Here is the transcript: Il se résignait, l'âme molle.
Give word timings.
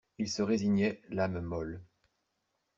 Il 0.17 0.27
se 0.27 0.41
résignait, 0.41 0.99
l'âme 1.11 1.39
molle. 1.41 1.79